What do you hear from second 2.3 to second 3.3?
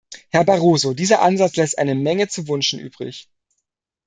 wünschen übrig.